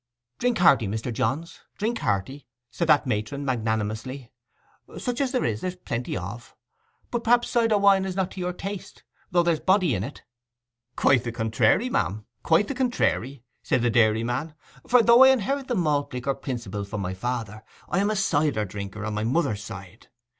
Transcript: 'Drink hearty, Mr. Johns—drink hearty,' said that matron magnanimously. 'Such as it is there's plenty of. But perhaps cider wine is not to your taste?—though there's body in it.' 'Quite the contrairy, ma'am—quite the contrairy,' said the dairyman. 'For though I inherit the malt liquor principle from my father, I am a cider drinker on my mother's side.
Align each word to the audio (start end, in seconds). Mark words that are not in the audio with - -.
'Drink 0.39 0.57
hearty, 0.57 0.87
Mr. 0.87 1.13
Johns—drink 1.13 1.99
hearty,' 1.99 2.47
said 2.71 2.87
that 2.89 3.05
matron 3.05 3.45
magnanimously. 3.45 4.31
'Such 4.97 5.21
as 5.21 5.35
it 5.35 5.43
is 5.43 5.61
there's 5.61 5.75
plenty 5.75 6.17
of. 6.17 6.55
But 7.11 7.23
perhaps 7.23 7.49
cider 7.51 7.77
wine 7.77 8.03
is 8.05 8.15
not 8.15 8.31
to 8.31 8.39
your 8.39 8.51
taste?—though 8.51 9.43
there's 9.43 9.59
body 9.59 9.93
in 9.93 10.03
it.' 10.03 10.23
'Quite 10.95 11.23
the 11.23 11.31
contrairy, 11.31 11.87
ma'am—quite 11.87 12.67
the 12.67 12.73
contrairy,' 12.73 13.43
said 13.61 13.83
the 13.83 13.91
dairyman. 13.91 14.55
'For 14.87 15.03
though 15.03 15.23
I 15.23 15.29
inherit 15.29 15.67
the 15.67 15.75
malt 15.75 16.11
liquor 16.13 16.33
principle 16.33 16.83
from 16.83 17.01
my 17.01 17.13
father, 17.13 17.63
I 17.87 17.99
am 17.99 18.09
a 18.09 18.15
cider 18.15 18.65
drinker 18.65 19.05
on 19.05 19.13
my 19.13 19.23
mother's 19.23 19.63
side. 19.63 20.07